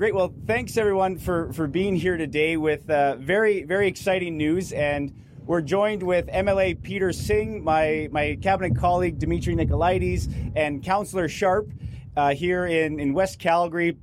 Great. 0.00 0.14
Well, 0.14 0.32
thanks 0.46 0.78
everyone 0.78 1.18
for, 1.18 1.52
for 1.52 1.66
being 1.66 1.94
here 1.94 2.16
today 2.16 2.56
with 2.56 2.88
uh, 2.88 3.16
very, 3.16 3.64
very 3.64 3.86
exciting 3.86 4.38
news. 4.38 4.72
And 4.72 5.14
we're 5.44 5.60
joined 5.60 6.02
with 6.02 6.26
MLA 6.28 6.82
Peter 6.82 7.12
Singh, 7.12 7.62
my, 7.62 8.08
my 8.10 8.38
cabinet 8.40 8.78
colleague 8.78 9.18
Dimitri 9.18 9.54
Nicolaides, 9.54 10.52
and 10.56 10.82
Councillor 10.82 11.28
Sharp 11.28 11.68
uh, 12.16 12.32
here 12.32 12.64
in, 12.64 12.98
in 12.98 13.12
West 13.12 13.38
Calgary. 13.38 13.98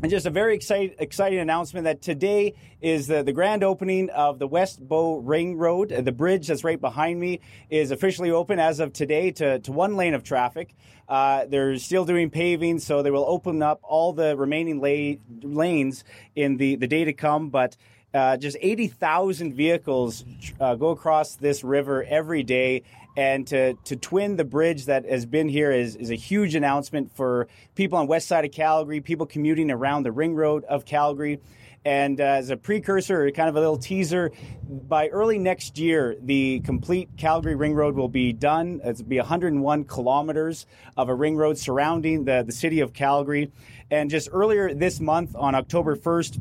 And 0.00 0.10
just 0.10 0.26
a 0.26 0.30
very 0.30 0.54
exciting, 0.54 0.94
exciting 1.00 1.40
announcement 1.40 1.84
that 1.84 2.00
today 2.00 2.54
is 2.80 3.08
the, 3.08 3.24
the 3.24 3.32
grand 3.32 3.64
opening 3.64 4.10
of 4.10 4.38
the 4.38 4.46
West 4.46 4.86
Bow 4.86 5.18
Ring 5.18 5.56
Road. 5.56 5.88
The 5.88 6.12
bridge 6.12 6.46
that's 6.46 6.62
right 6.62 6.80
behind 6.80 7.18
me 7.18 7.40
is 7.68 7.90
officially 7.90 8.30
open 8.30 8.60
as 8.60 8.78
of 8.78 8.92
today 8.92 9.32
to, 9.32 9.58
to 9.58 9.72
one 9.72 9.96
lane 9.96 10.14
of 10.14 10.22
traffic. 10.22 10.74
Uh, 11.08 11.46
they're 11.46 11.76
still 11.78 12.04
doing 12.04 12.30
paving, 12.30 12.78
so 12.78 13.02
they 13.02 13.10
will 13.10 13.24
open 13.26 13.60
up 13.60 13.80
all 13.82 14.12
the 14.12 14.36
remaining 14.36 14.80
la- 14.80 15.18
lanes 15.42 16.04
in 16.36 16.58
the, 16.58 16.76
the 16.76 16.86
day 16.86 17.04
to 17.04 17.12
come. 17.12 17.48
But 17.48 17.76
uh, 18.14 18.36
just 18.36 18.56
80,000 18.60 19.54
vehicles 19.54 20.24
uh, 20.60 20.76
go 20.76 20.90
across 20.90 21.34
this 21.34 21.64
river 21.64 22.04
every 22.04 22.42
day. 22.42 22.82
And 23.18 23.48
to, 23.48 23.74
to 23.74 23.96
twin 23.96 24.36
the 24.36 24.44
bridge 24.44 24.84
that 24.84 25.04
has 25.04 25.26
been 25.26 25.48
here 25.48 25.72
is, 25.72 25.96
is 25.96 26.12
a 26.12 26.14
huge 26.14 26.54
announcement 26.54 27.16
for 27.16 27.48
people 27.74 27.98
on 27.98 28.06
west 28.06 28.28
side 28.28 28.44
of 28.44 28.52
Calgary, 28.52 29.00
people 29.00 29.26
commuting 29.26 29.72
around 29.72 30.04
the 30.04 30.12
ring 30.12 30.36
road 30.36 30.62
of 30.66 30.84
Calgary. 30.84 31.40
And 31.84 32.20
uh, 32.20 32.24
as 32.24 32.50
a 32.50 32.56
precursor, 32.56 33.28
kind 33.32 33.48
of 33.48 33.56
a 33.56 33.58
little 33.58 33.76
teaser, 33.76 34.30
by 34.62 35.08
early 35.08 35.36
next 35.36 35.78
year, 35.78 36.16
the 36.22 36.60
complete 36.60 37.08
Calgary 37.16 37.56
Ring 37.56 37.74
Road 37.74 37.96
will 37.96 38.08
be 38.08 38.32
done. 38.32 38.80
It'll 38.84 39.04
be 39.04 39.18
101 39.18 39.84
kilometers 39.86 40.66
of 40.96 41.08
a 41.08 41.14
ring 41.14 41.36
road 41.36 41.58
surrounding 41.58 42.24
the, 42.24 42.44
the 42.46 42.52
city 42.52 42.78
of 42.78 42.92
Calgary. 42.92 43.50
And 43.90 44.10
just 44.10 44.28
earlier 44.30 44.72
this 44.72 45.00
month, 45.00 45.34
on 45.34 45.56
October 45.56 45.96
1st, 45.96 46.38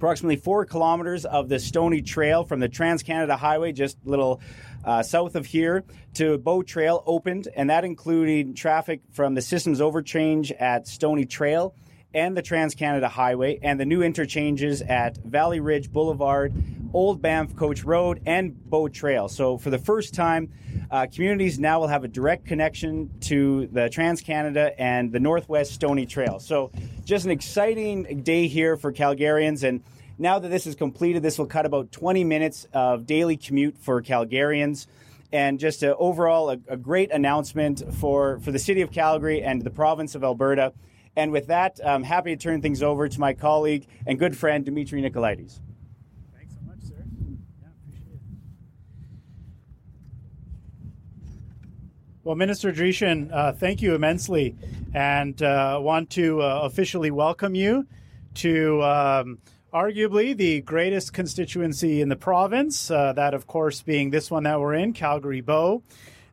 approximately 0.00 0.36
four 0.36 0.64
kilometers 0.64 1.26
of 1.26 1.50
the 1.50 1.58
Stoney 1.58 2.00
Trail 2.00 2.42
from 2.42 2.58
the 2.58 2.70
Trans 2.70 3.02
Canada 3.02 3.36
Highway, 3.36 3.72
just 3.72 3.98
little 4.06 4.40
uh, 4.84 5.02
south 5.02 5.34
of 5.34 5.46
here, 5.46 5.84
to 6.14 6.38
Bow 6.38 6.62
Trail 6.62 7.02
opened, 7.06 7.48
and 7.54 7.70
that 7.70 7.84
included 7.84 8.56
traffic 8.56 9.02
from 9.12 9.34
the 9.34 9.42
systems 9.42 9.80
overchange 9.80 10.52
at 10.60 10.86
Stoney 10.86 11.26
Trail 11.26 11.74
and 12.12 12.36
the 12.36 12.42
Trans 12.42 12.74
Canada 12.74 13.08
Highway, 13.08 13.60
and 13.62 13.78
the 13.78 13.84
new 13.84 14.02
interchanges 14.02 14.82
at 14.82 15.16
Valley 15.18 15.60
Ridge 15.60 15.92
Boulevard, 15.92 16.52
Old 16.92 17.22
Banff 17.22 17.54
Coach 17.54 17.84
Road, 17.84 18.20
and 18.26 18.68
Bow 18.68 18.88
Trail. 18.88 19.28
So, 19.28 19.58
for 19.58 19.70
the 19.70 19.78
first 19.78 20.12
time, 20.12 20.50
uh, 20.90 21.06
communities 21.12 21.60
now 21.60 21.78
will 21.78 21.86
have 21.86 22.02
a 22.02 22.08
direct 22.08 22.46
connection 22.46 23.10
to 23.20 23.68
the 23.68 23.88
Trans 23.88 24.22
Canada 24.22 24.72
and 24.76 25.12
the 25.12 25.20
Northwest 25.20 25.72
Stoney 25.72 26.04
Trail. 26.04 26.40
So, 26.40 26.72
just 27.04 27.24
an 27.24 27.30
exciting 27.30 28.22
day 28.22 28.48
here 28.48 28.76
for 28.76 28.92
Calgarians. 28.92 29.62
And 29.62 29.84
now 30.20 30.38
that 30.38 30.50
this 30.50 30.66
is 30.66 30.74
completed, 30.74 31.22
this 31.22 31.38
will 31.38 31.46
cut 31.46 31.64
about 31.64 31.90
20 31.90 32.24
minutes 32.24 32.66
of 32.74 33.06
daily 33.06 33.38
commute 33.38 33.78
for 33.78 34.02
Calgarians. 34.02 34.86
And 35.32 35.58
just 35.58 35.82
a, 35.82 35.96
overall, 35.96 36.50
a, 36.50 36.58
a 36.68 36.76
great 36.76 37.10
announcement 37.10 37.82
for, 37.94 38.38
for 38.40 38.52
the 38.52 38.58
city 38.58 38.82
of 38.82 38.92
Calgary 38.92 39.42
and 39.42 39.62
the 39.62 39.70
province 39.70 40.14
of 40.14 40.22
Alberta. 40.22 40.74
And 41.16 41.32
with 41.32 41.46
that, 41.46 41.80
I'm 41.84 42.02
happy 42.02 42.36
to 42.36 42.42
turn 42.42 42.60
things 42.60 42.82
over 42.82 43.08
to 43.08 43.20
my 43.20 43.32
colleague 43.32 43.86
and 44.06 44.18
good 44.18 44.36
friend, 44.36 44.64
Dimitri 44.64 45.00
Nicolaides. 45.00 45.60
Thanks 46.36 46.54
so 46.54 46.60
much, 46.66 46.80
sir. 46.82 47.02
Yeah, 47.62 47.68
appreciate 47.78 48.14
it. 48.14 48.20
Well, 52.24 52.36
Minister 52.36 52.72
Dreeshen, 52.72 53.32
uh, 53.32 53.52
thank 53.52 53.80
you 53.80 53.94
immensely, 53.94 54.54
and 54.92 55.40
uh, 55.42 55.78
want 55.80 56.10
to 56.10 56.42
uh, 56.42 56.60
officially 56.64 57.10
welcome 57.10 57.54
you 57.54 57.86
to 58.34 58.82
um, 58.82 59.38
arguably 59.72 60.36
the 60.36 60.60
greatest 60.62 61.12
constituency 61.12 62.00
in 62.00 62.08
the 62.08 62.16
province. 62.16 62.90
Uh, 62.90 63.12
that, 63.12 63.34
of 63.34 63.46
course, 63.46 63.82
being 63.82 64.10
this 64.10 64.30
one 64.30 64.42
that 64.42 64.58
we're 64.58 64.74
in, 64.74 64.92
Calgary 64.92 65.40
Bow. 65.40 65.82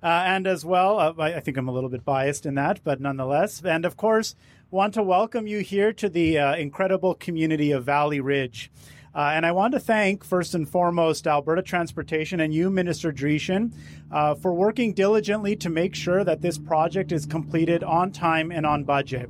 Uh, 0.01 0.23
and 0.25 0.47
as 0.47 0.63
well, 0.63 0.99
uh, 0.99 1.13
I, 1.17 1.39
think 1.39 1.57
I'm 1.57 1.67
a 1.67 1.71
little 1.71 1.89
bit 1.89 2.05
biased 2.05 2.45
in 2.45 2.55
that, 2.55 2.81
but 2.83 3.01
nonetheless. 3.01 3.61
And 3.63 3.85
of 3.85 3.97
course, 3.97 4.35
want 4.69 4.93
to 4.95 5.03
welcome 5.03 5.47
you 5.47 5.59
here 5.59 5.93
to 5.93 6.09
the 6.09 6.37
uh, 6.37 6.55
incredible 6.55 7.15
community 7.15 7.71
of 7.71 7.83
Valley 7.83 8.19
Ridge. 8.19 8.71
Uh, 9.15 9.31
and 9.33 9.45
I 9.45 9.51
want 9.51 9.73
to 9.73 9.79
thank, 9.79 10.23
first 10.23 10.53
and 10.53 10.69
foremost, 10.69 11.25
Alberta 11.25 11.63
Transportation 11.63 12.39
and 12.39 12.53
you, 12.53 12.69
Minister 12.69 13.11
Dreeshen, 13.11 13.73
uh, 14.11 14.35
for 14.35 14.53
working 14.53 14.93
diligently 14.93 15.55
to 15.57 15.69
make 15.69 15.95
sure 15.95 16.23
that 16.23 16.41
this 16.41 16.59
project 16.59 17.11
is 17.11 17.25
completed 17.25 17.83
on 17.83 18.11
time 18.11 18.51
and 18.51 18.65
on 18.65 18.83
budget. 18.83 19.29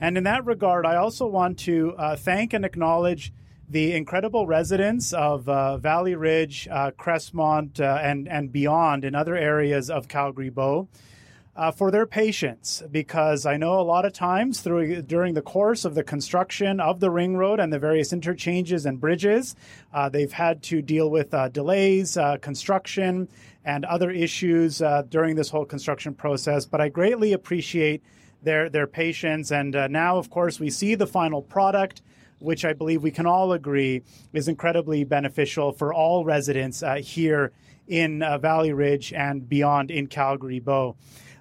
And 0.00 0.18
in 0.18 0.24
that 0.24 0.44
regard, 0.46 0.86
I 0.86 0.96
also 0.96 1.26
want 1.26 1.58
to 1.60 1.94
thank 2.16 2.54
and 2.54 2.64
acknowledge 2.64 3.32
the 3.70 3.94
incredible 3.94 4.48
residents 4.48 5.12
of 5.12 5.48
uh, 5.48 5.76
Valley 5.76 6.16
Ridge, 6.16 6.66
uh, 6.68 6.90
Crestmont, 6.90 7.80
uh, 7.80 8.00
and, 8.02 8.28
and 8.28 8.50
beyond 8.50 9.04
in 9.04 9.14
other 9.14 9.36
areas 9.36 9.88
of 9.88 10.08
Calgary 10.08 10.50
Bow 10.50 10.88
uh, 11.54 11.70
for 11.70 11.92
their 11.92 12.04
patience 12.04 12.82
because 12.90 13.46
I 13.46 13.56
know 13.56 13.78
a 13.78 13.82
lot 13.82 14.04
of 14.04 14.12
times 14.12 14.60
through 14.60 15.02
during 15.02 15.34
the 15.34 15.42
course 15.42 15.84
of 15.84 15.94
the 15.94 16.02
construction 16.02 16.80
of 16.80 16.98
the 16.98 17.10
ring 17.10 17.36
road 17.36 17.60
and 17.60 17.72
the 17.72 17.78
various 17.78 18.12
interchanges 18.12 18.86
and 18.86 19.00
bridges, 19.00 19.54
uh, 19.94 20.08
they've 20.08 20.32
had 20.32 20.64
to 20.64 20.82
deal 20.82 21.08
with 21.08 21.32
uh, 21.32 21.48
delays, 21.48 22.18
construction, 22.40 23.28
and 23.64 23.84
other 23.84 24.10
issues 24.10 24.82
during 25.10 25.36
this 25.36 25.50
whole 25.50 25.64
construction 25.64 26.12
process. 26.12 26.66
But 26.66 26.80
I 26.80 26.88
greatly 26.88 27.34
appreciate 27.34 28.02
their 28.42 28.68
their 28.68 28.86
patience, 28.86 29.52
and 29.52 29.72
now, 29.92 30.16
of 30.16 30.30
course, 30.30 30.58
we 30.58 30.70
see 30.70 30.96
the 30.96 31.06
final 31.06 31.42
product. 31.42 32.02
Which 32.40 32.64
I 32.64 32.72
believe 32.72 33.02
we 33.02 33.10
can 33.10 33.26
all 33.26 33.52
agree 33.52 34.02
is 34.32 34.48
incredibly 34.48 35.04
beneficial 35.04 35.72
for 35.72 35.94
all 35.94 36.24
residents 36.24 36.82
here 36.98 37.52
in 37.86 38.20
Valley 38.40 38.72
Ridge 38.72 39.12
and 39.12 39.48
beyond 39.48 39.90
in 39.90 40.06
Calgary 40.08 40.60
Bow. 40.60 40.96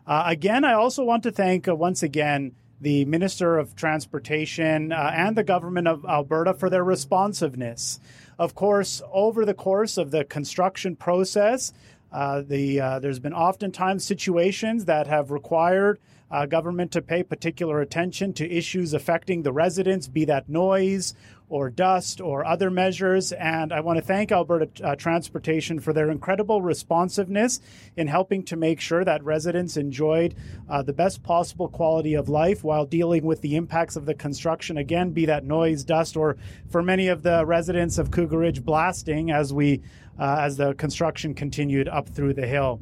Uh, 0.10 0.24
again, 0.26 0.66
I 0.66 0.74
also 0.74 1.04
want 1.04 1.22
to 1.24 1.32
thank 1.32 1.68
uh, 1.68 1.76
once 1.76 2.02
again 2.02 2.56
the 2.82 3.06
Minister 3.06 3.60
of 3.60 3.76
Transportation 3.76 4.92
uh, 4.92 5.12
and 5.14 5.38
the 5.38 5.44
government 5.44 5.88
of 5.88 6.04
Alberta 6.04 6.56
for 6.56 6.68
their 6.68 6.84
responsiveness. 6.84 8.00
Of 8.40 8.56
course, 8.56 9.04
over 9.12 9.46
the 9.46 9.54
course 9.54 10.00
of 10.00 10.10
the 10.10 10.24
construction 10.24 10.96
process, 10.96 11.74
uh, 12.12 12.42
the 12.42 12.82
uh, 12.82 13.00
there's 13.00 13.20
been 13.20 13.36
oftentimes 13.36 14.04
situations 14.04 14.86
that 14.86 15.06
have 15.06 15.30
required 15.30 16.00
uh, 16.32 16.46
government 16.46 16.92
to 16.92 17.02
pay 17.02 17.24
particular 17.24 17.82
attention 17.82 18.34
to 18.34 18.50
issues 18.50 18.94
affecting 18.94 19.44
the 19.44 19.52
residents, 19.52 20.08
be 20.08 20.26
that 20.26 20.50
noise 20.50 21.14
or 21.50 21.70
dust 21.70 22.22
or 22.22 22.46
other 22.46 22.70
measures. 22.70 23.32
And 23.32 23.74
I 23.74 23.80
want 23.80 23.98
to 23.98 24.06
thank 24.06 24.32
Alberta 24.32 24.70
uh, 24.84 24.96
Transportation 24.96 25.80
for 25.80 25.94
their 25.94 26.12
incredible 26.12 26.62
responsiveness 26.62 27.60
in 27.98 28.08
helping 28.08 28.44
to 28.46 28.56
make 28.56 28.80
sure 28.80 29.04
that 29.04 29.24
residents 29.24 29.76
enjoyed 29.76 30.36
uh, 30.70 30.84
the 30.84 30.94
best 30.94 31.24
possible 31.24 31.68
quality 31.68 32.14
of 32.14 32.30
life 32.30 32.64
while 32.64 32.86
dealing 32.86 33.26
with 33.26 33.42
the 33.42 33.56
impacts 33.56 33.96
of 33.96 34.06
the 34.06 34.14
construction. 34.14 34.78
Again, 34.78 35.12
be 35.12 35.26
that 35.26 35.44
noise, 35.44 35.84
dust, 35.84 36.16
or 36.16 36.38
for 36.70 36.84
many 36.84 37.08
of 37.08 37.24
the 37.24 37.46
residents 37.46 37.98
of 37.98 38.12
Cougar 38.12 38.38
Ridge, 38.38 38.64
blasting 38.64 39.32
as 39.32 39.52
we 39.52 39.82
uh, 40.20 40.38
as 40.42 40.58
the 40.58 40.74
construction 40.74 41.34
continued 41.34 41.88
up 41.88 42.10
through 42.10 42.34
the 42.34 42.46
hill. 42.46 42.82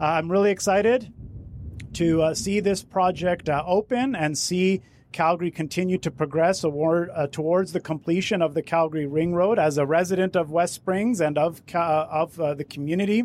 Uh, 0.00 0.04
I'm 0.04 0.30
really 0.30 0.50
excited 0.50 1.12
to 1.94 2.22
uh, 2.22 2.34
see 2.34 2.60
this 2.60 2.82
project 2.82 3.48
uh, 3.48 3.62
open 3.66 4.14
and 4.14 4.36
see 4.36 4.82
Calgary 5.12 5.50
continue 5.50 5.98
to 5.98 6.10
progress 6.10 6.62
award, 6.62 7.10
uh, 7.14 7.26
towards 7.26 7.72
the 7.72 7.80
completion 7.80 8.42
of 8.42 8.54
the 8.54 8.62
Calgary 8.62 9.06
Ring 9.06 9.34
Road. 9.34 9.58
As 9.58 9.78
a 9.78 9.86
resident 9.86 10.36
of 10.36 10.50
West 10.50 10.74
Springs 10.74 11.20
and 11.20 11.38
of 11.38 11.62
of 11.74 12.38
uh, 12.38 12.54
the 12.54 12.64
community, 12.64 13.22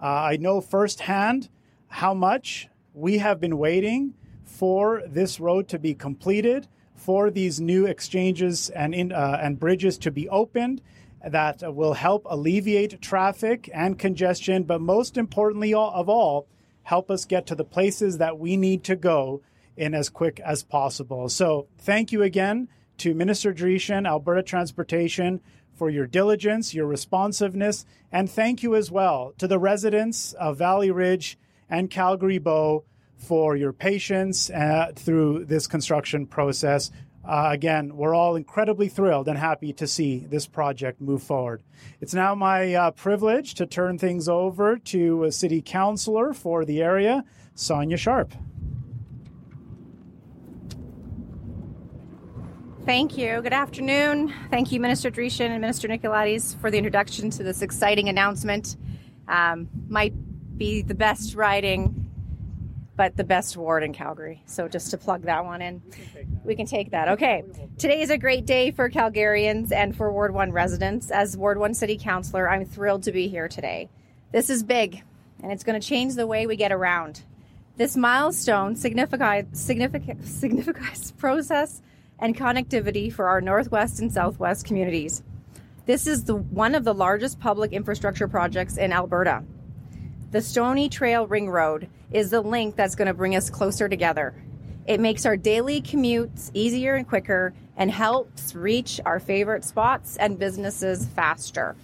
uh, 0.00 0.06
I 0.06 0.36
know 0.36 0.60
firsthand 0.60 1.48
how 1.88 2.14
much 2.14 2.68
we 2.94 3.18
have 3.18 3.40
been 3.40 3.58
waiting 3.58 4.14
for 4.44 5.02
this 5.06 5.40
road 5.40 5.68
to 5.68 5.78
be 5.78 5.94
completed, 5.94 6.68
for 6.94 7.30
these 7.30 7.60
new 7.60 7.86
exchanges 7.86 8.70
and 8.70 8.94
in, 8.94 9.12
uh, 9.12 9.38
and 9.42 9.58
bridges 9.58 9.98
to 9.98 10.10
be 10.10 10.28
opened. 10.28 10.82
That 11.26 11.74
will 11.74 11.94
help 11.94 12.26
alleviate 12.30 13.02
traffic 13.02 13.68
and 13.74 13.98
congestion, 13.98 14.62
but 14.62 14.80
most 14.80 15.16
importantly 15.16 15.74
of 15.74 16.08
all, 16.08 16.46
help 16.88 17.10
us 17.10 17.26
get 17.26 17.44
to 17.44 17.54
the 17.54 17.64
places 17.64 18.16
that 18.16 18.38
we 18.38 18.56
need 18.56 18.82
to 18.82 18.96
go 18.96 19.42
in 19.76 19.92
as 19.94 20.08
quick 20.08 20.40
as 20.40 20.62
possible. 20.62 21.28
So 21.28 21.68
thank 21.76 22.12
you 22.12 22.22
again 22.22 22.66
to 22.96 23.12
Minister 23.12 23.52
Dreeshen, 23.52 24.08
Alberta 24.08 24.42
Transportation, 24.42 25.42
for 25.74 25.90
your 25.90 26.06
diligence, 26.06 26.72
your 26.72 26.86
responsiveness, 26.86 27.84
and 28.10 28.30
thank 28.30 28.62
you 28.62 28.74
as 28.74 28.90
well 28.90 29.34
to 29.36 29.46
the 29.46 29.58
residents 29.58 30.32
of 30.32 30.56
Valley 30.56 30.90
Ridge 30.90 31.38
and 31.68 31.90
Calgary 31.90 32.38
Bow 32.38 32.84
for 33.18 33.54
your 33.54 33.74
patience 33.74 34.48
uh, 34.48 34.90
through 34.96 35.44
this 35.44 35.66
construction 35.66 36.24
process. 36.24 36.90
Uh, 37.24 37.50
again, 37.52 37.96
we're 37.96 38.14
all 38.14 38.36
incredibly 38.36 38.88
thrilled 38.88 39.28
and 39.28 39.36
happy 39.36 39.72
to 39.74 39.86
see 39.86 40.18
this 40.18 40.46
project 40.46 41.00
move 41.00 41.22
forward. 41.22 41.62
It's 42.00 42.14
now 42.14 42.34
my 42.34 42.74
uh, 42.74 42.90
privilege 42.92 43.54
to 43.54 43.66
turn 43.66 43.98
things 43.98 44.28
over 44.28 44.78
to 44.78 45.24
a 45.24 45.32
city 45.32 45.60
councilor 45.60 46.32
for 46.32 46.64
the 46.64 46.82
area, 46.82 47.24
Sonya 47.54 47.98
Sharp. 47.98 48.32
Thank 52.86 53.18
you. 53.18 53.42
Good 53.42 53.52
afternoon. 53.52 54.32
Thank 54.50 54.72
you, 54.72 54.80
Minister 54.80 55.10
Dreeshen 55.10 55.50
and 55.50 55.60
Minister 55.60 55.88
Nicolaides, 55.88 56.58
for 56.58 56.70
the 56.70 56.78
introduction 56.78 57.28
to 57.28 57.42
this 57.42 57.60
exciting 57.60 58.08
announcement. 58.08 58.76
Um, 59.28 59.68
might 59.88 60.14
be 60.56 60.80
the 60.80 60.94
best 60.94 61.34
riding, 61.34 62.07
but 62.98 63.16
the 63.16 63.22
best 63.22 63.56
ward 63.56 63.84
in 63.84 63.92
Calgary. 63.92 64.42
So 64.44 64.66
just 64.66 64.90
to 64.90 64.98
plug 64.98 65.22
that 65.22 65.44
one 65.44 65.62
in, 65.62 65.80
we 66.44 66.56
can 66.56 66.66
take 66.66 66.90
that. 66.90 67.06
Can 67.06 67.16
take 67.16 67.46
that. 67.46 67.62
Okay. 67.62 67.68
Today 67.78 68.02
is 68.02 68.10
a 68.10 68.18
great 68.18 68.44
day 68.44 68.72
for 68.72 68.90
Calgarians 68.90 69.70
and 69.70 69.96
for 69.96 70.12
Ward 70.12 70.34
1 70.34 70.50
residents. 70.50 71.12
As 71.12 71.36
Ward 71.36 71.58
1 71.58 71.74
City 71.74 71.96
Councilor, 71.96 72.50
I'm 72.50 72.64
thrilled 72.64 73.04
to 73.04 73.12
be 73.12 73.28
here 73.28 73.46
today. 73.46 73.88
This 74.32 74.50
is 74.50 74.64
big, 74.64 75.04
and 75.40 75.52
it's 75.52 75.62
going 75.62 75.80
to 75.80 75.86
change 75.86 76.16
the 76.16 76.26
way 76.26 76.48
we 76.48 76.56
get 76.56 76.72
around. 76.72 77.22
This 77.76 77.96
milestone 77.96 78.74
signifies, 78.74 79.46
significant, 79.52 80.26
signifies 80.26 81.12
process 81.18 81.80
and 82.18 82.36
connectivity 82.36 83.12
for 83.12 83.28
our 83.28 83.40
Northwest 83.40 84.00
and 84.00 84.12
Southwest 84.12 84.66
communities. 84.66 85.22
This 85.86 86.08
is 86.08 86.24
the, 86.24 86.34
one 86.34 86.74
of 86.74 86.82
the 86.82 86.94
largest 86.94 87.38
public 87.38 87.72
infrastructure 87.72 88.26
projects 88.26 88.76
in 88.76 88.92
Alberta. 88.92 89.44
The 90.30 90.42
Stoney 90.42 90.90
Trail 90.90 91.26
Ring 91.26 91.48
Road 91.48 91.88
is 92.12 92.28
the 92.28 92.42
link 92.42 92.76
that's 92.76 92.94
going 92.94 93.08
to 93.08 93.14
bring 93.14 93.34
us 93.34 93.48
closer 93.48 93.88
together. 93.88 94.34
It 94.86 95.00
makes 95.00 95.24
our 95.24 95.38
daily 95.38 95.80
commutes 95.80 96.50
easier 96.52 96.96
and 96.96 97.08
quicker 97.08 97.54
and 97.78 97.90
helps 97.90 98.54
reach 98.54 99.00
our 99.06 99.20
favorite 99.20 99.64
spots 99.64 100.18
and 100.18 100.38
businesses 100.38 101.06
faster. 101.06 101.76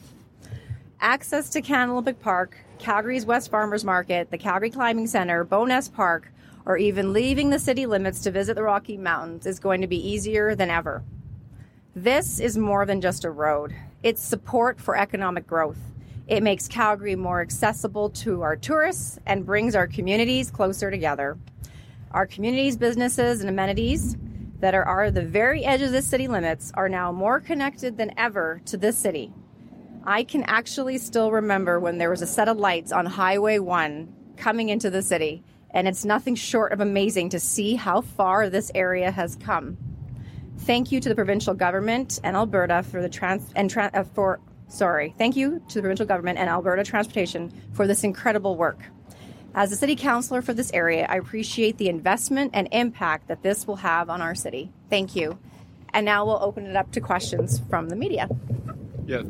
Access 1.00 1.49
to 1.50 1.62
Canada 1.62 1.93
Olympic 1.93 2.20
Park, 2.20 2.58
Calgary's 2.79 3.25
West 3.25 3.50
Farmers 3.50 3.82
Market, 3.82 4.31
the 4.31 4.37
Calgary 4.37 4.70
Climbing 4.70 5.06
Center, 5.06 5.43
Bowness 5.43 5.88
Park, 5.88 6.31
or 6.67 6.76
even 6.76 7.14
leaving 7.14 7.49
the 7.49 7.58
city 7.58 7.87
limits 7.87 8.20
to 8.20 8.31
visit 8.31 8.56
the 8.56 8.62
Rocky 8.62 8.99
Mountains 8.99 9.47
is 9.47 9.58
going 9.58 9.81
to 9.81 9.87
be 9.87 10.06
easier 10.06 10.55
than 10.55 10.69
ever. 10.69 11.02
This 11.97 12.40
is 12.40 12.58
more 12.58 12.85
than 12.85 13.00
just 13.00 13.25
a 13.25 13.31
road, 13.31 13.75
it's 14.02 14.23
support 14.23 14.79
for 14.82 14.99
economic 14.99 15.47
growth. 15.47 15.79
It 16.26 16.43
makes 16.43 16.69
Calgary 16.69 17.17
more 17.17 17.41
accessible 17.41 18.11
to 18.11 18.43
our 18.43 18.56
tourists 18.56 19.19
and 19.26 19.44
brings 19.44 19.75
our 19.75 19.87
communities 19.87 20.50
closer 20.50 20.91
together. 20.91 21.38
Our 22.12 22.26
communities, 22.26 22.76
businesses, 22.76 23.41
and 23.41 23.50
amenities 23.50 24.17
that 24.61 24.75
are, 24.75 24.85
are 24.85 25.11
the 25.11 25.25
very 25.25 25.65
edge 25.65 25.82
of 25.82 25.93
the 25.93 26.00
city 26.00 26.29
limits 26.29 26.73
are 26.75 26.88
now 26.88 27.12
more 27.12 27.41
connected 27.41 27.99
than 27.99 28.15
ever 28.17 28.62
to 28.67 28.76
this 28.76 28.97
city. 28.97 29.32
I 30.05 30.25
can 30.25 30.44
actually 30.44 30.99
still 30.99 31.31
remember 31.31 31.79
when 31.81 31.99
there 31.99 32.11
was 32.11 32.23
a 32.23 32.26
set 32.26 32.49
of 32.49 32.59
lights 32.59 32.93
on 32.93 33.06
Highway 33.06 33.59
1 33.59 34.15
coming 34.37 34.69
into 34.69 34.91
the 34.91 35.03
city 35.03 35.43
and 35.75 35.88
it's 35.88 36.05
nothing 36.05 36.37
short 36.37 36.73
of 36.73 36.81
amazing 36.81 37.29
to 37.31 37.41
see 37.41 37.75
how 37.75 38.00
far 38.00 38.49
this 38.49 38.71
area 38.75 39.11
has 39.11 39.37
come. 39.37 39.76
Thank 40.61 40.93
you 40.93 41.00
to 41.00 41.09
the 41.09 41.15
provincial 41.17 41.53
government 41.53 42.21
and 42.23 42.37
Alberta 42.37 42.85
for 42.85 43.03
the 43.03 43.09
trans 43.09 43.53
and 43.56 43.69
tra- 43.69 43.91
uh, 43.93 44.05
for 44.05 44.41
sorry. 44.75 45.15
Thank 45.17 45.37
you 45.37 45.62
to 45.69 45.75
the 45.75 45.81
provincial 45.81 46.06
government 46.06 46.38
and 46.38 46.49
Alberta 46.49 46.85
Transportation 46.85 47.53
for 47.73 47.87
this 47.87 48.05
incredible 48.05 48.56
work. 48.56 48.81
As 49.55 49.71
a 49.71 49.76
city 49.76 49.94
councilor 49.94 50.43
for 50.43 50.53
this 50.53 50.73
area, 50.73 51.06
I 51.09 51.17
appreciate 51.17 51.79
the 51.79 51.88
investment 51.88 52.50
and 52.55 52.69
impact 52.73 53.29
that 53.29 53.43
this 53.43 53.67
will 53.67 53.76
have 53.76 54.11
on 54.11 54.21
our 54.21 54.35
city. 54.35 54.73
Thank 54.91 55.15
you. 55.15 55.38
And 55.93 56.05
now 56.05 56.26
we'll 56.26 56.43
open 56.43 56.67
it 56.67 56.75
up 56.75 56.91
to 56.93 57.00
questions 57.00 57.61
from 57.71 57.88
the 57.88 57.94
media. 57.94 58.29
Yeah, 59.06 59.23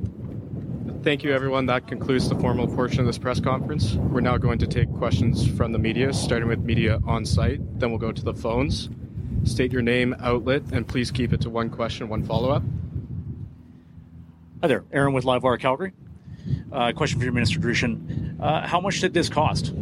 Thank 1.04 1.22
you, 1.22 1.34
everyone. 1.34 1.66
That 1.66 1.86
concludes 1.86 2.30
the 2.30 2.34
formal 2.36 2.66
portion 2.66 3.00
of 3.00 3.06
this 3.06 3.18
press 3.18 3.38
conference. 3.38 3.92
We're 3.92 4.22
now 4.22 4.38
going 4.38 4.58
to 4.60 4.66
take 4.66 4.90
questions 4.94 5.46
from 5.46 5.72
the 5.72 5.78
media, 5.78 6.14
starting 6.14 6.48
with 6.48 6.60
media 6.60 6.98
on 7.06 7.26
site. 7.26 7.60
Then 7.78 7.90
we'll 7.90 7.98
go 7.98 8.10
to 8.10 8.24
the 8.24 8.32
phones. 8.32 8.88
State 9.44 9.70
your 9.70 9.82
name, 9.82 10.16
outlet, 10.20 10.62
and 10.72 10.88
please 10.88 11.10
keep 11.10 11.34
it 11.34 11.42
to 11.42 11.50
one 11.50 11.68
question, 11.68 12.08
one 12.08 12.22
follow 12.24 12.48
up. 12.48 12.62
Hi 14.64 14.68
there, 14.68 14.84
Aaron 14.92 15.12
with 15.12 15.24
Livewire 15.24 15.60
Calgary. 15.60 15.92
Uh, 16.72 16.90
question 16.92 17.18
for 17.18 17.24
your 17.26 17.34
Minister 17.34 17.60
Dreeshen. 17.60 18.40
Uh, 18.40 18.66
how 18.66 18.80
much 18.80 18.98
did 18.98 19.12
this 19.12 19.28
cost? 19.28 19.74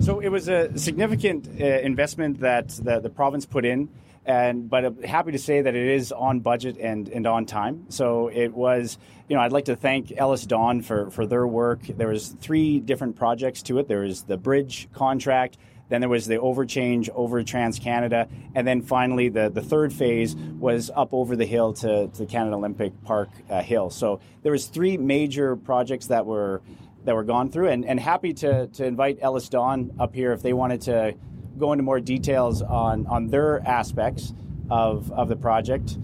So 0.00 0.20
it 0.20 0.28
was 0.28 0.46
a 0.46 0.76
significant 0.78 1.48
uh, 1.58 1.64
investment 1.64 2.40
that 2.40 2.68
the, 2.68 3.00
the 3.00 3.08
province 3.08 3.46
put 3.46 3.64
in 3.64 3.88
and 4.26 4.68
but 4.68 4.84
I'm 4.84 5.02
happy 5.02 5.32
to 5.32 5.38
say 5.38 5.62
that 5.62 5.74
it 5.74 5.86
is 5.88 6.12
on 6.12 6.40
budget 6.40 6.76
and, 6.78 7.08
and 7.08 7.26
on 7.26 7.46
time. 7.46 7.86
So 7.88 8.28
it 8.28 8.52
was, 8.52 8.98
you 9.28 9.36
know, 9.36 9.42
I'd 9.42 9.52
like 9.52 9.64
to 9.66 9.76
thank 9.76 10.08
EllisDon 10.08 10.84
for, 10.84 11.10
for 11.10 11.26
their 11.26 11.46
work. 11.46 11.80
There 11.86 12.08
was 12.08 12.28
three 12.28 12.78
different 12.78 13.16
projects 13.16 13.62
to 13.62 13.78
it. 13.78 13.88
There 13.88 14.00
was 14.00 14.24
the 14.24 14.36
bridge 14.36 14.88
contract, 14.92 15.56
then 15.90 16.00
there 16.00 16.08
was 16.08 16.26
the 16.26 16.36
overchange 16.36 17.10
over 17.14 17.42
Trans 17.42 17.78
Canada, 17.78 18.28
and 18.54 18.66
then 18.66 18.80
finally 18.80 19.28
the, 19.28 19.50
the 19.50 19.60
third 19.60 19.92
phase 19.92 20.34
was 20.34 20.90
up 20.94 21.12
over 21.12 21.36
the 21.36 21.44
hill 21.44 21.74
to, 21.74 22.08
to 22.08 22.24
Canada 22.24 22.56
Olympic 22.56 22.92
Park 23.02 23.28
uh, 23.50 23.60
Hill. 23.60 23.90
So 23.90 24.20
there 24.42 24.52
was 24.52 24.66
three 24.66 24.96
major 24.96 25.56
projects 25.56 26.06
that 26.06 26.24
were 26.24 26.62
that 27.04 27.14
were 27.14 27.24
gone 27.24 27.50
through, 27.50 27.68
and, 27.68 27.84
and 27.84 27.98
happy 27.98 28.34
to, 28.34 28.66
to 28.68 28.84
invite 28.84 29.20
EllisDon 29.20 29.98
up 29.98 30.14
here 30.14 30.32
if 30.32 30.42
they 30.42 30.52
wanted 30.52 30.82
to 30.82 31.14
go 31.58 31.72
into 31.72 31.82
more 31.82 32.00
details 32.00 32.62
on, 32.62 33.06
on 33.06 33.28
their 33.28 33.66
aspects 33.66 34.34
of, 34.70 35.10
of 35.12 35.28
the 35.28 35.36
project. 35.36 35.96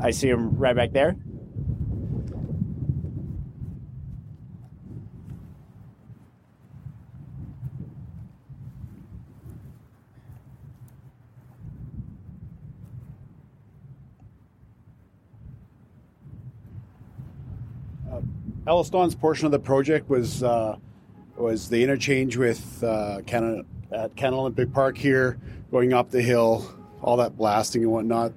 I 0.00 0.10
see 0.10 0.28
him 0.28 0.56
right 0.56 0.74
back 0.74 0.92
there. 0.92 1.16
Uh, 18.66 18.72
EllisDon's 18.72 19.14
portion 19.14 19.46
of 19.46 19.52
the 19.52 19.58
project 19.58 20.08
was 20.10 20.42
uh, 20.42 20.76
was 21.36 21.68
the 21.70 21.82
interchange 21.82 22.36
with 22.36 22.84
uh, 22.84 23.20
Canada 23.26 23.64
at 23.90 24.14
Canada 24.16 24.36
Olympic 24.36 24.72
Park 24.72 24.98
here, 24.98 25.38
going 25.70 25.94
up 25.94 26.10
the 26.10 26.20
hill, 26.20 26.70
all 27.00 27.16
that 27.16 27.36
blasting 27.38 27.82
and 27.82 27.90
whatnot 27.90 28.32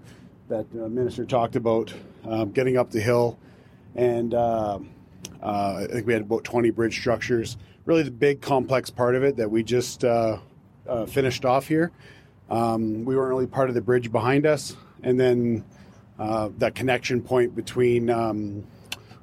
that 0.47 0.71
the 0.71 0.87
minister 0.87 1.25
talked 1.25 1.57
about, 1.57 1.93
um, 2.25 2.51
getting 2.51 2.77
up 2.77 2.89
the 2.89 3.01
hill, 3.01 3.37
and 3.95 4.33
uh, 4.33 4.79
uh, 5.41 5.75
I 5.81 5.87
think 5.91 6.07
we 6.07 6.13
had 6.13 6.21
about 6.21 6.45
20 6.45 6.69
bridge 6.71 6.97
structures. 6.97 7.57
Really, 7.85 8.03
the 8.03 8.11
big 8.11 8.39
complex 8.39 8.89
part 8.89 9.15
of 9.15 9.23
it 9.23 9.35
that 9.35 9.51
we 9.51 9.61
just 9.61 10.05
uh, 10.05 10.37
uh 10.87 11.05
finished 11.05 11.43
off 11.43 11.67
here. 11.67 11.91
Um, 12.49 13.03
we 13.03 13.15
weren't 13.17 13.29
really 13.29 13.47
part 13.47 13.67
of 13.67 13.75
the 13.75 13.81
bridge 13.81 14.09
behind 14.09 14.45
us, 14.45 14.77
and 15.03 15.19
then 15.19 15.65
uh, 16.17 16.49
that 16.59 16.75
connection 16.75 17.21
point 17.21 17.55
between 17.55 18.09
um, 18.09 18.63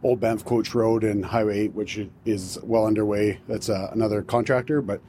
Old 0.03 0.21
Banff 0.21 0.45
Coach 0.45 0.75
Road 0.75 1.05
and 1.05 1.25
Highway 1.25 1.61
8, 1.61 1.75
which 1.75 2.01
is 2.25 2.59
well 2.63 2.87
underway. 2.87 3.41
That's 3.47 3.69
uh, 3.69 3.91
another 3.93 4.23
contractor, 4.23 4.81
but 4.81 5.01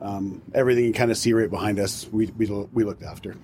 um, 0.00 0.42
everything 0.52 0.84
you 0.84 0.92
kind 0.92 1.10
of 1.10 1.16
see 1.16 1.32
right 1.32 1.50
behind 1.50 1.78
us, 1.78 2.08
we, 2.10 2.26
we, 2.36 2.46
we 2.72 2.84
looked 2.84 3.02
after. 3.02 3.36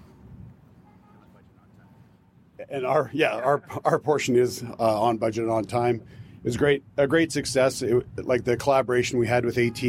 And 2.68 2.87
our 2.87 3.11
yeah 3.12 3.35
our 3.35 3.62
our 3.85 3.99
portion 3.99 4.37
is 4.37 4.62
uh, 4.62 5.02
on 5.02 5.16
budget 5.16 5.42
and 5.42 5.52
on 5.52 5.64
time. 5.64 5.97
It 5.97 6.44
was 6.44 6.56
great 6.56 6.85
a 6.97 7.09
great 7.09 7.32
success. 7.32 7.82
It, 7.82 8.06
like 8.16 8.44
the 8.44 8.56
collaboration 8.56 9.18
we 9.18 9.26
had 9.26 9.44
with 9.44 9.59
AT, 9.59 9.82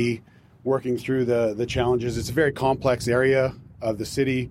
working 0.63 0.97
through 0.97 1.25
the 1.25 1.53
the 1.53 1.67
challenges. 1.67 2.17
It's 2.17 2.29
a 2.29 2.33
very 2.33 2.51
complex 2.51 3.07
area 3.07 3.53
of 3.81 3.99
the 3.99 4.05
city. 4.05 4.49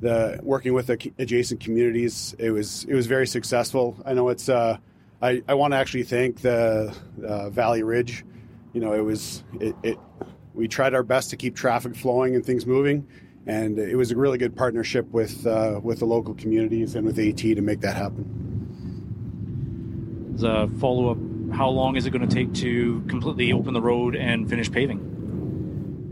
The 0.00 0.38
working 0.42 0.74
with 0.74 0.88
the 0.88 1.12
adjacent 1.18 1.60
communities, 1.60 2.36
it 2.38 2.50
was 2.50 2.84
it 2.84 2.94
was 2.94 3.06
very 3.06 3.26
successful. 3.26 3.96
I 4.04 4.12
know 4.14 4.28
it's. 4.28 4.48
Uh, 4.48 4.76
I 5.22 5.42
I 5.48 5.54
want 5.54 5.72
to 5.72 5.78
actually 5.78 6.02
thank 6.02 6.40
the 6.40 6.94
uh, 7.24 7.48
Valley 7.50 7.82
Ridge. 7.82 8.24
You 8.72 8.80
know, 8.80 8.92
it 8.92 9.00
was 9.00 9.44
it, 9.60 9.74
it 9.82 9.98
we 10.54 10.68
tried 10.68 10.94
our 10.94 11.02
best 11.02 11.30
to 11.30 11.36
keep 11.36 11.54
traffic 11.56 11.94
flowing 11.94 12.34
and 12.34 12.44
things 12.44 12.66
moving, 12.66 13.06
and 13.46 13.78
it 13.78 13.96
was 13.96 14.10
a 14.10 14.16
really 14.16 14.36
good 14.36 14.56
partnership 14.56 15.08
with 15.12 15.46
uh, 15.46 15.80
with 15.82 16.00
the 16.00 16.06
local 16.06 16.34
communities 16.34 16.96
and 16.96 17.06
with 17.06 17.18
AT 17.18 17.36
to 17.38 17.62
make 17.62 17.80
that 17.80 17.96
happen. 17.96 18.40
As 20.34 20.42
a 20.42 20.68
follow 20.80 21.10
up, 21.10 21.18
how 21.54 21.68
long 21.68 21.96
is 21.96 22.04
it 22.06 22.10
going 22.10 22.28
to 22.28 22.34
take 22.34 22.52
to 22.54 23.00
completely 23.08 23.52
open 23.52 23.74
the 23.74 23.82
road 23.82 24.16
and 24.16 24.48
finish 24.50 24.70
paving? 24.70 25.11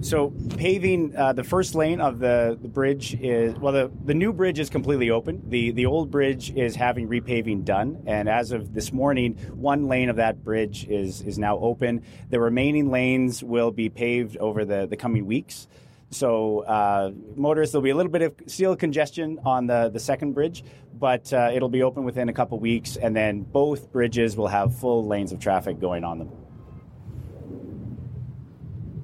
So 0.02 0.32
paving 0.56 1.14
uh, 1.14 1.34
the 1.34 1.44
first 1.44 1.74
lane 1.74 2.00
of 2.00 2.20
the, 2.20 2.58
the 2.60 2.68
bridge 2.68 3.14
is 3.20 3.54
well 3.56 3.72
the, 3.72 3.90
the 4.04 4.14
new 4.14 4.32
bridge 4.32 4.58
is 4.58 4.70
completely 4.70 5.10
open. 5.10 5.42
The 5.48 5.72
the 5.72 5.84
old 5.86 6.10
bridge 6.10 6.50
is 6.50 6.74
having 6.74 7.08
repaving 7.08 7.64
done, 7.64 8.02
and 8.06 8.28
as 8.28 8.52
of 8.52 8.72
this 8.72 8.92
morning, 8.92 9.34
one 9.52 9.88
lane 9.88 10.08
of 10.08 10.16
that 10.16 10.42
bridge 10.42 10.86
is 10.88 11.20
is 11.20 11.38
now 11.38 11.58
open. 11.58 12.02
The 12.30 12.40
remaining 12.40 12.90
lanes 12.90 13.44
will 13.44 13.70
be 13.70 13.90
paved 13.90 14.38
over 14.38 14.64
the, 14.64 14.86
the 14.86 14.96
coming 14.96 15.26
weeks. 15.26 15.68
So 16.10 16.60
uh, 16.60 17.12
motorists, 17.36 17.72
there'll 17.72 17.84
be 17.84 17.90
a 17.90 17.94
little 17.94 18.10
bit 18.10 18.22
of 18.22 18.34
steel 18.46 18.74
congestion 18.74 19.38
on 19.44 19.68
the, 19.68 19.90
the 19.90 20.00
second 20.00 20.32
bridge, 20.32 20.64
but 20.98 21.32
uh, 21.32 21.50
it'll 21.54 21.68
be 21.68 21.84
open 21.84 22.02
within 22.02 22.28
a 22.28 22.32
couple 22.32 22.58
weeks, 22.58 22.96
and 22.96 23.14
then 23.14 23.42
both 23.42 23.92
bridges 23.92 24.36
will 24.36 24.48
have 24.48 24.76
full 24.76 25.06
lanes 25.06 25.30
of 25.30 25.38
traffic 25.38 25.78
going 25.78 26.02
on 26.02 26.18
them. 26.18 26.30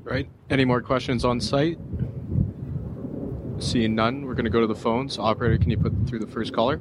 Right. 0.02 0.28
Any 0.48 0.64
more 0.64 0.80
questions 0.80 1.24
on 1.24 1.40
site? 1.40 1.78
Seeing 3.58 3.96
none, 3.96 4.26
we're 4.26 4.34
going 4.34 4.44
to 4.44 4.50
go 4.50 4.60
to 4.60 4.66
the 4.66 4.76
phones. 4.76 5.18
Operator, 5.18 5.58
can 5.58 5.70
you 5.70 5.76
put 5.76 5.92
through 6.06 6.20
the 6.20 6.26
first 6.26 6.52
caller? 6.52 6.76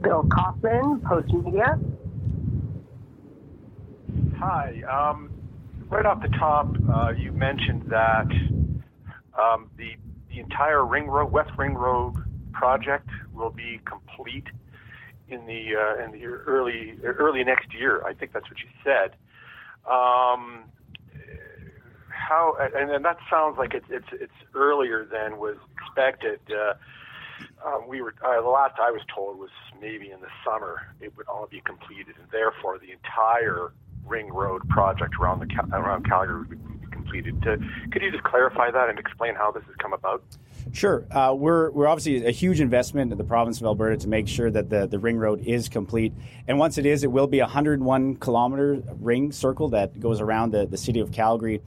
Bill 0.00 0.26
Kaufmann, 0.32 1.00
Post 1.00 1.32
Media. 1.34 1.78
Hi. 4.38 4.82
Um, 4.90 5.30
right 5.90 6.06
off 6.06 6.22
the 6.22 6.28
top, 6.38 6.74
uh, 6.94 7.10
you 7.10 7.32
mentioned 7.32 7.84
that 7.88 8.26
um, 9.38 9.70
the 9.76 9.96
the 10.30 10.40
entire 10.40 10.84
Ring 10.84 11.06
Road, 11.06 11.30
West 11.30 11.50
Ring 11.58 11.74
Road 11.74 12.14
project 12.52 13.08
will 13.32 13.50
be 13.50 13.80
complete 13.84 14.46
in 15.28 15.46
the 15.46 15.76
uh, 15.76 16.04
in 16.04 16.12
the 16.12 16.24
early 16.24 16.94
early 17.04 17.44
next 17.44 17.72
year. 17.74 18.02
I 18.04 18.14
think 18.14 18.32
that's 18.32 18.48
what 18.48 18.58
you 18.60 18.68
said. 18.82 19.16
Um, 19.90 20.64
how 22.26 22.56
and, 22.58 22.90
and 22.90 23.04
that 23.04 23.18
sounds 23.30 23.58
like 23.58 23.74
it's 23.74 23.86
it's 23.90 24.08
it's 24.12 24.32
earlier 24.54 25.04
than 25.04 25.38
was 25.38 25.56
expected. 25.76 26.40
Uh, 26.50 26.74
um, 27.66 27.88
we 27.88 28.00
were 28.00 28.14
uh, 28.24 28.40
the 28.40 28.48
last 28.48 28.74
I 28.80 28.90
was 28.90 29.02
told 29.14 29.38
was 29.38 29.50
maybe 29.80 30.10
in 30.10 30.20
the 30.20 30.28
summer 30.44 30.94
it 31.00 31.16
would 31.16 31.26
all 31.26 31.46
be 31.46 31.60
completed, 31.60 32.14
and 32.20 32.28
therefore 32.30 32.78
the 32.78 32.92
entire 32.92 33.72
Ring 34.06 34.32
Road 34.32 34.68
project 34.68 35.14
around 35.20 35.40
the 35.40 35.76
around 35.76 36.08
Calgary 36.08 36.46
would 36.48 36.80
be 36.80 36.86
completed. 36.90 37.36
Uh, 37.46 37.56
could 37.90 38.02
you 38.02 38.10
just 38.10 38.24
clarify 38.24 38.70
that 38.70 38.88
and 38.88 38.98
explain 38.98 39.34
how 39.34 39.50
this 39.50 39.64
has 39.64 39.76
come 39.76 39.92
about? 39.92 40.22
Sure. 40.72 41.04
Uh, 41.10 41.34
we're, 41.36 41.70
we're 41.70 41.86
obviously 41.86 42.26
a 42.26 42.30
huge 42.30 42.60
investment 42.60 43.12
in 43.12 43.18
the 43.18 43.24
province 43.24 43.60
of 43.60 43.66
Alberta 43.66 43.98
to 43.98 44.08
make 44.08 44.26
sure 44.26 44.50
that 44.50 44.70
the, 44.70 44.86
the 44.86 44.98
ring 44.98 45.18
road 45.18 45.40
is 45.44 45.68
complete. 45.68 46.12
And 46.48 46.58
once 46.58 46.78
it 46.78 46.86
is, 46.86 47.04
it 47.04 47.12
will 47.12 47.26
be 47.26 47.40
a 47.40 47.44
101 47.44 48.16
kilometer 48.16 48.82
ring 48.98 49.30
circle 49.30 49.68
that 49.68 50.00
goes 50.00 50.20
around 50.20 50.52
the, 50.52 50.66
the 50.66 50.78
city 50.78 51.00
of 51.00 51.12
Calgary. 51.12 51.60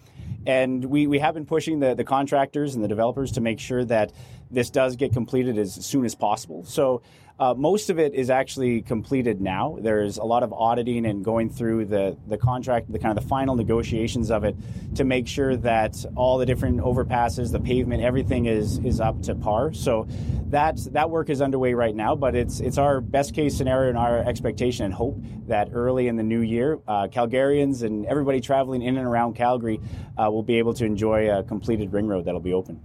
And 0.48 0.86
we, 0.86 1.08
we 1.08 1.20
have 1.20 1.34
been 1.34 1.46
pushing 1.46 1.82
the, 1.82 1.94
the 1.94 2.06
contractors 2.06 2.74
and 2.74 2.82
the 2.82 2.88
developers 2.88 3.34
to 3.34 3.42
make 3.42 3.60
sure 3.60 3.84
that 3.84 4.14
this 4.52 4.70
does 4.70 4.96
get 4.96 5.14
completed 5.14 5.58
as 5.58 5.74
soon 5.74 6.06
as 6.06 6.16
possible. 6.16 6.64
So 6.66 7.02
uh, 7.40 7.54
most 7.54 7.92
of 7.92 8.00
it 8.00 8.16
is 8.16 8.32
actually 8.32 8.82
completed 8.82 9.40
now. 9.40 9.78
There's 9.80 10.18
a 10.18 10.24
lot 10.24 10.42
of 10.42 10.52
auditing 10.52 11.06
and 11.06 11.24
going 11.24 11.52
through 11.52 11.86
the, 11.86 12.18
the 12.26 12.38
contract, 12.38 12.92
the 12.92 12.98
kind 12.98 13.16
of 13.16 13.24
the 13.24 13.30
final 13.30 13.56
negotiations 13.56 14.32
of 14.32 14.44
it 14.44 14.56
to 14.96 15.04
make 15.04 15.28
sure 15.28 15.56
that 15.58 16.04
all 16.16 16.40
the 16.40 16.48
different 16.48 16.80
overpasses, 16.80 17.52
the 17.52 17.60
pavement, 17.60 18.02
everything 18.02 18.48
is 18.48 18.80
is 18.80 19.00
up 19.00 19.22
to 19.24 19.36
par. 19.36 19.72
So 19.74 20.08
that 20.48 20.78
that 20.94 21.12
work 21.12 21.30
is 21.30 21.42
underway 21.42 21.76
right 21.76 21.96
now. 21.96 22.16
But 22.16 22.36
it's 22.36 22.60
it's 22.60 22.80
our 22.80 23.02
best 23.02 23.36
case 23.36 23.56
scenario 23.56 23.90
and 23.90 24.00
our 24.00 24.20
expectation 24.20 24.86
and 24.86 24.94
hope 24.94 25.22
that 25.48 25.70
early 25.74 26.08
in 26.08 26.16
the 26.16 26.24
new 26.24 26.42
year, 26.42 26.80
uh, 26.88 27.08
Calgarians 27.08 27.84
and 27.84 28.08
everybody 28.08 28.42
traveling 28.42 28.82
in 28.82 28.98
and 28.98 29.06
around 29.06 29.36
Calgary 29.36 29.80
uh, 30.18 30.32
will 30.32 30.44
be 30.44 30.58
able 30.58 30.74
to 30.74 30.86
enjoy 30.86 31.30
a 31.30 31.44
completed 31.44 31.94
ring 31.94 32.08
road 32.08 32.26
that'll 32.26 32.40
be 32.40 32.54
open. 32.54 32.82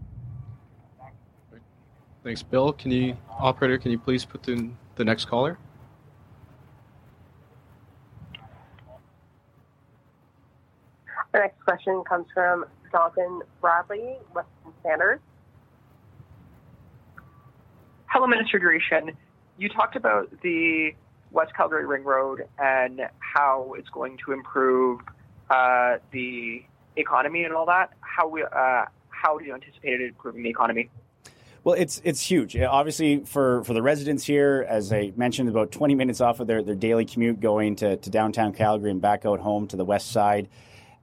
Thanks, 2.24 2.42
Bill. 2.42 2.72
Can 2.72 2.92
you, 2.92 3.16
operator, 3.40 3.78
can 3.78 3.90
you 3.90 3.98
please 3.98 4.24
put 4.24 4.48
in 4.48 4.76
the 4.94 5.04
next 5.04 5.24
caller? 5.24 5.58
The 11.32 11.40
next 11.40 11.60
question 11.64 12.04
comes 12.08 12.26
from 12.32 12.64
Jonathan 12.92 13.40
Bradley, 13.60 14.18
Western 14.34 14.72
Standard. 14.80 15.20
Hello, 18.06 18.26
Minister 18.26 18.60
Dreeshen. 18.60 19.14
You 19.58 19.68
talked 19.68 19.96
about 19.96 20.30
the 20.42 20.94
West 21.32 21.54
Calgary 21.56 21.86
Ring 21.86 22.04
Road 22.04 22.46
and 22.58 23.00
how 23.18 23.74
it's 23.76 23.88
going 23.88 24.18
to 24.26 24.32
improve 24.32 25.00
uh, 25.50 25.96
the 26.12 26.62
economy 26.96 27.44
and 27.44 27.54
all 27.54 27.66
that. 27.66 27.94
How 28.00 28.28
we, 28.28 28.42
uh, 28.44 28.84
how 29.08 29.38
do 29.38 29.44
you 29.44 29.54
anticipate 29.54 30.00
it 30.00 30.08
improving 30.08 30.42
the 30.42 30.50
economy? 30.50 30.90
Well, 31.64 31.76
it's 31.76 32.00
it's 32.02 32.20
huge. 32.20 32.56
Obviously, 32.56 33.20
for, 33.20 33.62
for 33.62 33.72
the 33.72 33.82
residents 33.82 34.24
here, 34.24 34.66
as 34.68 34.92
I 34.92 35.12
mentioned, 35.14 35.48
about 35.48 35.70
20 35.70 35.94
minutes 35.94 36.20
off 36.20 36.40
of 36.40 36.48
their, 36.48 36.60
their 36.60 36.74
daily 36.74 37.04
commute 37.04 37.38
going 37.38 37.76
to, 37.76 37.96
to 37.98 38.10
downtown 38.10 38.52
Calgary 38.52 38.90
and 38.90 39.00
back 39.00 39.24
out 39.24 39.38
home 39.38 39.68
to 39.68 39.76
the 39.76 39.84
west 39.84 40.10
side. 40.10 40.48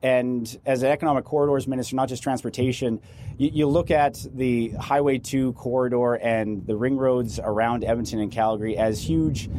And 0.01 0.59
as 0.65 0.83
an 0.83 0.91
economic 0.91 1.23
corridors 1.23 1.65
minister, 1.65 1.95
not 1.95 2.09
just 2.09 2.23
transportation, 2.23 2.99
you, 3.37 3.51
you, 3.53 3.67
look 3.67 3.89
at 3.89 4.25
the 4.33 4.69
Highway 4.71 5.17
2 5.17 5.53
corridor 5.53 6.15
and 6.15 6.65
the 6.67 6.75
ring 6.75 6.97
roads 6.97 7.39
around 7.41 7.85
Edmonton 7.85 8.19
and 8.19 8.31
Calgary 8.31 8.77
as 8.77 9.01
huge, 9.01 9.49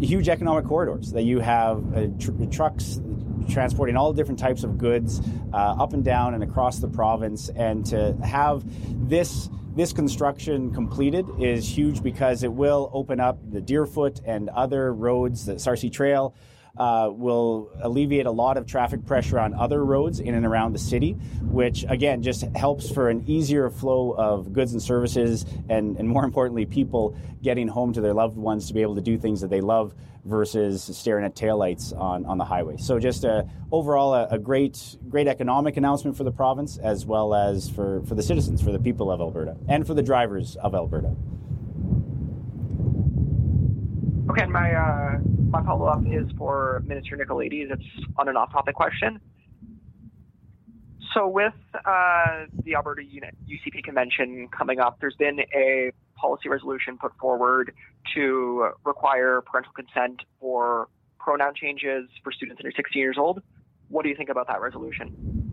huge 0.00 0.28
economic 0.28 0.66
corridors 0.66 1.12
that 1.12 1.22
you 1.22 1.38
have 1.38 1.96
uh, 1.96 2.06
tr- 2.18 2.32
trucks 2.50 3.00
transporting 3.48 3.96
all 3.96 4.12
different 4.12 4.38
types 4.38 4.64
of 4.64 4.76
goods 4.76 5.20
uh, 5.52 5.56
up 5.56 5.92
and 5.92 6.04
down 6.04 6.34
and 6.34 6.42
across 6.42 6.78
the 6.78 6.88
province. 6.88 7.48
And 7.48 7.86
to 7.86 8.16
have 8.24 8.62
this 9.08 9.48
this 9.78 9.92
construction 9.92 10.74
completed 10.74 11.24
is 11.38 11.68
huge 11.68 12.02
because 12.02 12.42
it 12.42 12.52
will 12.52 12.90
open 12.92 13.20
up 13.20 13.38
the 13.48 13.60
Deerfoot 13.60 14.20
and 14.24 14.48
other 14.48 14.92
roads, 14.92 15.46
the 15.46 15.56
Sarcee 15.56 15.88
Trail. 15.88 16.34
Uh, 16.76 17.10
will 17.10 17.72
alleviate 17.82 18.26
a 18.26 18.30
lot 18.30 18.56
of 18.56 18.64
traffic 18.64 19.04
pressure 19.04 19.36
on 19.36 19.52
other 19.52 19.84
roads 19.84 20.20
in 20.20 20.36
and 20.36 20.46
around 20.46 20.72
the 20.72 20.78
city, 20.78 21.12
which 21.42 21.84
again 21.88 22.22
just 22.22 22.42
helps 22.54 22.88
for 22.88 23.08
an 23.08 23.24
easier 23.26 23.68
flow 23.68 24.12
of 24.12 24.52
goods 24.52 24.72
and 24.74 24.80
services, 24.80 25.44
and, 25.68 25.96
and 25.96 26.08
more 26.08 26.24
importantly, 26.24 26.64
people 26.66 27.16
getting 27.42 27.66
home 27.66 27.92
to 27.92 28.00
their 28.00 28.14
loved 28.14 28.36
ones 28.36 28.68
to 28.68 28.74
be 28.74 28.82
able 28.82 28.94
to 28.94 29.00
do 29.00 29.18
things 29.18 29.40
that 29.40 29.50
they 29.50 29.60
love 29.60 29.92
versus 30.28 30.84
staring 30.96 31.24
at 31.24 31.34
taillights 31.34 31.98
on, 31.98 32.26
on 32.26 32.38
the 32.38 32.44
highway. 32.44 32.76
So 32.76 32.98
just 32.98 33.24
a, 33.24 33.48
overall 33.72 34.14
a, 34.14 34.28
a, 34.28 34.38
great 34.38 34.96
great 35.08 35.26
economic 35.26 35.76
announcement 35.76 36.16
for 36.16 36.24
the 36.24 36.30
province 36.30 36.78
as 36.78 37.06
well 37.06 37.34
as 37.34 37.68
for, 37.68 38.02
for 38.02 38.14
the 38.14 38.22
citizens, 38.22 38.62
for 38.62 38.70
the 38.70 38.78
people 38.78 39.10
of 39.10 39.20
Alberta, 39.20 39.56
and 39.68 39.86
for 39.86 39.94
the 39.94 40.02
drivers 40.02 40.56
of 40.56 40.74
Alberta. 40.74 41.14
Okay, 44.30 44.42
and 44.42 44.52
my 44.52 44.72
uh, 44.72 45.18
my 45.48 45.64
follow 45.64 45.86
up 45.86 46.02
is 46.06 46.30
for 46.36 46.82
Minister 46.84 47.16
Nicolaides. 47.16 47.72
It's 47.72 48.06
on 48.18 48.28
an 48.28 48.36
off 48.36 48.52
topic 48.52 48.74
question. 48.74 49.20
So 51.14 51.26
with 51.26 51.54
uh, 51.74 52.44
the 52.64 52.74
Alberta 52.74 53.02
UCP 53.02 53.82
convention 53.82 54.48
coming 54.56 54.78
up, 54.78 54.98
there's 55.00 55.16
been 55.16 55.40
a 55.40 55.90
policy 56.20 56.48
resolution 56.48 56.98
put 56.98 57.16
forward 57.18 57.74
to 58.14 58.70
require 58.84 59.40
parental 59.42 59.72
consent 59.72 60.22
for 60.40 60.88
pronoun 61.18 61.54
changes 61.54 62.08
for 62.22 62.32
students 62.32 62.60
under 62.60 62.72
16 62.74 63.00
years 63.00 63.16
old. 63.18 63.42
What 63.88 64.02
do 64.02 64.08
you 64.08 64.16
think 64.16 64.28
about 64.28 64.46
that 64.48 64.60
resolution? 64.60 65.48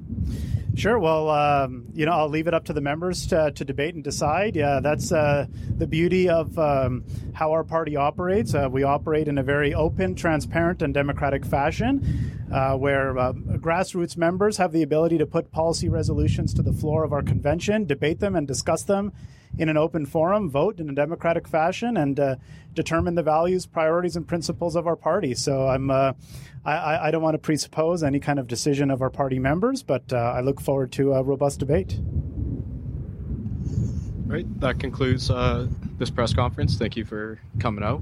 Sure. 0.75 0.99
Well, 0.99 1.29
um, 1.29 1.85
you 1.93 2.05
know, 2.05 2.11
I'll 2.11 2.27
leave 2.27 2.47
it 2.47 2.53
up 2.53 2.65
to 2.65 2.73
the 2.73 2.81
members 2.81 3.27
to, 3.27 3.51
to 3.51 3.63
debate 3.63 3.95
and 3.95 4.03
decide. 4.03 4.57
Yeah, 4.57 4.81
that's 4.83 5.09
uh, 5.09 5.47
the 5.69 5.87
beauty 5.87 6.27
of 6.27 6.59
um, 6.59 7.05
how 7.33 7.53
our 7.53 7.63
party 7.63 7.95
operates. 7.95 8.53
Uh, 8.53 8.67
we 8.69 8.83
operate 8.83 9.29
in 9.29 9.37
a 9.37 9.43
very 9.43 9.73
open, 9.73 10.15
transparent, 10.15 10.81
and 10.81 10.93
democratic 10.93 11.45
fashion, 11.45 12.45
uh, 12.51 12.75
where 12.75 13.17
uh, 13.17 13.31
grassroots 13.33 14.17
members 14.17 14.57
have 14.57 14.73
the 14.73 14.83
ability 14.83 15.17
to 15.17 15.25
put 15.25 15.49
policy 15.49 15.87
resolutions 15.87 16.53
to 16.53 16.61
the 16.61 16.73
floor 16.73 17.05
of 17.05 17.13
our 17.13 17.23
convention, 17.23 17.85
debate 17.85 18.19
them, 18.19 18.35
and 18.35 18.45
discuss 18.45 18.83
them 18.83 19.13
in 19.57 19.69
an 19.69 19.77
open 19.77 20.05
forum, 20.05 20.49
vote 20.49 20.79
in 20.79 20.89
a 20.89 20.93
democratic 20.93 21.47
fashion, 21.47 21.97
and 21.97 22.19
uh, 22.19 22.35
determine 22.73 23.15
the 23.15 23.23
values, 23.23 23.65
priorities, 23.65 24.15
and 24.15 24.27
principles 24.27 24.75
of 24.75 24.87
our 24.87 24.95
party. 24.95 25.33
So 25.33 25.67
I'm, 25.67 25.89
uh, 25.89 26.13
I, 26.65 27.07
I, 27.07 27.11
don't 27.11 27.21
want 27.21 27.35
to 27.35 27.39
presuppose 27.39 28.03
any 28.03 28.19
kind 28.19 28.39
of 28.39 28.47
decision 28.47 28.91
of 28.91 29.01
our 29.01 29.09
party 29.09 29.39
members, 29.39 29.83
but 29.83 30.11
uh, 30.11 30.17
I 30.17 30.41
look 30.41 30.59
forward 30.59 30.91
to 30.93 31.13
a 31.13 31.23
robust 31.23 31.59
debate. 31.59 31.97
Right. 34.25 34.59
That 34.59 34.79
concludes 34.79 35.29
uh, 35.29 35.67
this 35.97 36.09
press 36.09 36.33
conference. 36.33 36.77
Thank 36.77 36.97
you 36.97 37.05
for 37.05 37.39
coming 37.59 37.83
out. 37.83 38.01